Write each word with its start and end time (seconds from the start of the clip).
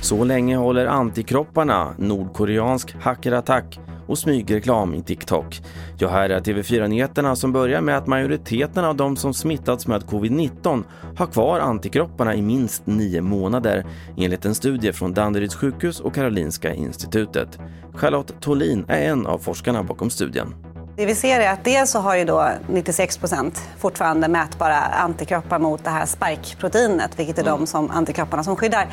Så 0.00 0.24
länge 0.24 0.56
håller 0.56 0.86
antikropparna, 0.86 1.94
nordkoreansk 1.98 2.96
hackerattack 3.00 3.80
och 4.06 4.18
smygreklam 4.18 4.94
i 4.94 5.02
TikTok. 5.02 5.60
Ja, 5.98 6.08
här 6.08 6.30
är 6.30 6.40
TV4-nyheterna 6.40 7.36
som 7.36 7.52
börjar 7.52 7.80
med 7.80 7.96
att 7.96 8.06
majoriteten 8.06 8.84
av 8.84 8.96
de 8.96 9.16
som 9.16 9.34
smittats 9.34 9.86
med 9.86 10.02
covid-19 10.02 10.84
har 11.16 11.26
kvar 11.26 11.60
antikropparna 11.60 12.34
i 12.34 12.42
minst 12.42 12.86
nio 12.86 13.20
månader 13.20 13.86
enligt 14.16 14.44
en 14.44 14.54
studie 14.54 14.92
från 14.92 15.14
Danderyds 15.14 15.54
sjukhus 15.54 16.00
och 16.00 16.14
Karolinska 16.14 16.74
institutet. 16.74 17.58
Charlotte 17.94 18.40
Tolin 18.40 18.84
är 18.88 19.10
en 19.10 19.26
av 19.26 19.38
forskarna 19.38 19.82
bakom 19.82 20.10
studien. 20.10 20.54
Det 20.98 21.06
vi 21.06 21.14
ser 21.14 21.40
är 21.40 21.50
att 21.50 21.64
dels 21.64 21.90
så 21.90 21.98
har 21.98 22.14
ju 22.16 22.24
då 22.24 22.50
96 22.68 23.18
procent 23.18 23.62
fortfarande 23.78 24.28
mätbara 24.28 24.78
antikroppar 24.78 25.58
mot 25.58 25.84
det 25.84 25.90
här 25.90 26.06
spike-proteinet, 26.06 27.18
vilket 27.18 27.38
är 27.38 27.42
mm. 27.42 27.58
de 27.58 27.66
som 27.66 27.90
antikropparna 27.90 28.44
som 28.44 28.56
skyddar. 28.56 28.86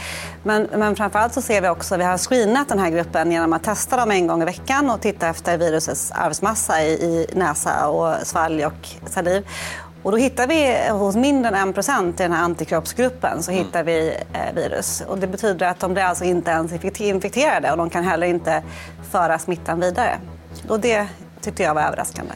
Men, 0.44 0.68
men 0.76 0.96
framförallt 0.96 1.34
så 1.34 1.41
ser 1.41 1.62
vi 1.62 1.70
också, 1.70 1.98
vi 1.98 2.04
har 2.04 2.18
screenat 2.18 2.70
den 2.70 2.80
här 2.80 2.90
gruppen 2.90 3.32
genom 3.32 3.54
att 3.54 3.63
testa 3.63 3.98
dem 3.98 4.12
en 4.12 4.27
gång 4.27 4.41
i 4.41 4.46
veckan 4.46 4.90
och 4.90 5.02
titta 5.02 5.27
efter 5.27 5.58
virusets 5.58 6.12
arvsmassa 6.12 6.84
i, 6.84 6.91
i 6.91 7.27
näsa 7.34 7.88
och 7.88 8.27
svalg 8.27 8.66
och 8.66 8.88
saliv. 9.05 9.48
Och 10.04 10.12
då 10.12 10.18
hittar 10.18 10.48
vi 10.48 10.90
hos 10.91 11.16
mindre 11.16 11.58
än 11.58 11.70
1 11.70 11.76
procent 11.76 12.20
i 12.20 12.24
den 12.24 12.32
här 12.32 12.44
antikroppsgruppen 12.44 13.44
så 13.44 13.52
hittar 13.52 13.80
mm. 13.80 13.85
vi 13.85 14.13
eh, 14.34 14.55
virus. 14.55 15.04
Och 15.08 15.18
det 15.18 15.27
betyder 15.27 15.68
att 15.68 15.80
de 15.80 15.94
blir 15.94 16.04
alltså 16.04 16.24
inte 16.24 16.52
ens 16.52 16.99
infekterade 16.99 17.72
och 17.72 17.77
de 17.77 17.90
kan 17.90 18.04
heller 18.04 18.27
inte 18.27 18.63
föra 19.12 19.40
smittan 19.40 19.80
vidare. 19.80 20.20
Och 20.68 20.80
det 20.80 21.08
tyckte 21.45 21.63
jag 21.63 21.73
var 21.73 21.81
överraskande. 21.81 22.34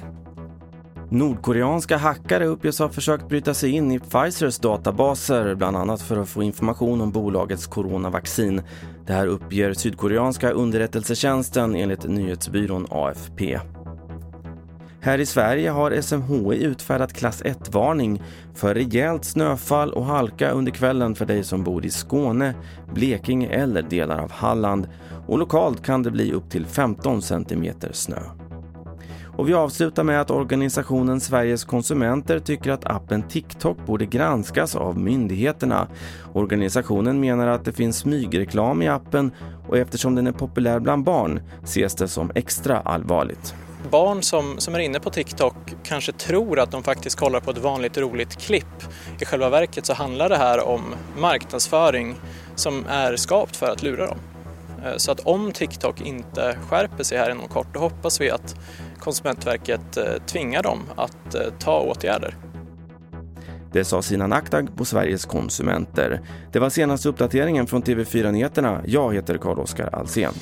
Nordkoreanska 1.11 1.97
hackare 1.97 2.45
uppges 2.45 2.79
ha 2.79 2.89
försökt 2.89 3.27
bryta 3.27 3.53
sig 3.53 3.71
in 3.71 3.91
i 3.91 3.99
Pfizers 3.99 4.59
databaser 4.59 5.55
bland 5.55 5.77
annat 5.77 6.01
för 6.01 6.17
att 6.17 6.29
få 6.29 6.43
information 6.43 7.01
om 7.01 7.11
bolagets 7.11 7.67
coronavaccin. 7.67 8.61
Det 9.05 9.13
här 9.13 9.27
uppger 9.27 9.73
sydkoreanska 9.73 10.51
underrättelsetjänsten 10.51 11.75
enligt 11.75 12.03
nyhetsbyrån 12.03 12.87
AFP. 12.89 13.59
Här 15.01 15.19
i 15.19 15.25
Sverige 15.25 15.69
har 15.69 16.01
SMHI 16.01 16.63
utfärdat 16.63 17.13
klass 17.13 17.43
1-varning 17.43 18.23
för 18.53 18.75
rejält 18.75 19.25
snöfall 19.25 19.93
och 19.93 20.05
halka 20.05 20.51
under 20.51 20.71
kvällen 20.71 21.15
för 21.15 21.25
dig 21.25 21.43
som 21.43 21.63
bor 21.63 21.85
i 21.85 21.89
Skåne, 21.89 22.53
Blekinge 22.93 23.47
eller 23.47 23.81
delar 23.81 24.19
av 24.19 24.31
Halland. 24.31 24.87
Och 25.27 25.39
lokalt 25.39 25.85
kan 25.85 26.03
det 26.03 26.11
bli 26.11 26.31
upp 26.33 26.49
till 26.49 26.65
15 26.65 27.21
centimeter 27.21 27.89
snö. 27.93 28.38
Och 29.39 29.49
vi 29.49 29.53
avslutar 29.53 30.03
med 30.03 30.21
att 30.21 30.31
organisationen 30.31 31.19
Sveriges 31.21 31.63
konsumenter 31.63 32.39
tycker 32.39 32.71
att 32.71 32.85
appen 32.85 33.23
TikTok 33.23 33.77
borde 33.85 34.05
granskas 34.05 34.75
av 34.75 34.99
myndigheterna. 34.99 35.87
Organisationen 36.33 37.19
menar 37.19 37.47
att 37.47 37.65
det 37.65 37.73
finns 37.73 37.97
smygreklam 37.97 38.81
i 38.81 38.87
appen 38.87 39.31
och 39.67 39.77
eftersom 39.77 40.15
den 40.15 40.27
är 40.27 40.31
populär 40.31 40.79
bland 40.79 41.03
barn 41.03 41.41
ses 41.63 41.95
det 41.95 42.07
som 42.07 42.31
extra 42.35 42.79
allvarligt. 42.79 43.53
Barn 43.91 44.21
som, 44.21 44.55
som 44.57 44.75
är 44.75 44.79
inne 44.79 44.99
på 44.99 45.09
TikTok 45.09 45.55
kanske 45.83 46.11
tror 46.11 46.59
att 46.59 46.71
de 46.71 46.83
faktiskt 46.83 47.19
kollar 47.19 47.39
på 47.39 47.51
ett 47.51 47.57
vanligt 47.57 47.97
roligt 47.97 48.37
klipp. 48.41 48.83
I 49.19 49.25
själva 49.25 49.49
verket 49.49 49.85
så 49.85 49.93
handlar 49.93 50.29
det 50.29 50.37
här 50.37 50.67
om 50.67 50.81
marknadsföring 51.17 52.15
som 52.55 52.85
är 52.89 53.15
skapt 53.15 53.55
för 53.55 53.71
att 53.71 53.83
lura 53.83 54.07
dem. 54.07 54.17
Eh, 54.85 54.97
så 54.97 55.11
att 55.11 55.19
om 55.19 55.51
TikTok 55.51 56.01
inte 56.01 56.57
skärper 56.69 57.03
sig 57.03 57.17
här 57.17 57.31
inom 57.31 57.47
kort, 57.47 57.67
då 57.73 57.79
hoppas 57.79 58.21
vi 58.21 58.31
att 58.31 58.55
Konsumentverket 58.99 59.97
eh, 59.97 60.03
tvingar 60.25 60.63
dem 60.63 60.79
att 60.95 61.35
eh, 61.35 61.41
ta 61.59 61.79
åtgärder. 61.79 62.35
Det 63.71 63.85
sa 63.85 64.01
Sinan 64.01 64.33
Aktag 64.33 64.75
på 64.75 64.85
Sveriges 64.85 65.25
konsumenter. 65.25 66.21
Det 66.51 66.59
var 66.59 66.69
senaste 66.69 67.09
uppdateringen 67.09 67.67
från 67.67 67.83
TV4 67.83 68.31
Nyheterna. 68.31 68.81
Jag 68.85 69.13
heter 69.13 69.37
Carl-Oskar 69.37 69.89
Alsen. 69.95 70.33